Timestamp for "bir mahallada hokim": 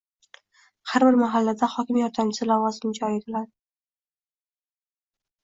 1.07-1.99